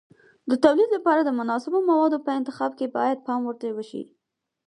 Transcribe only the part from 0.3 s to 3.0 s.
د تولید لپاره د مناسبو موادو په انتخاب کې